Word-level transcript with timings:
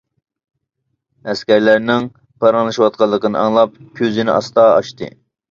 ئەسكەرلەرنىڭ 1.33 2.07
پاراڭلىشىۋاتقانلىقىنى 2.45 3.41
ئاڭلاپ 3.43 3.79
كۆزىنى 4.01 4.35
ئاستا 4.39 4.67
ئاچتى. 4.73 5.13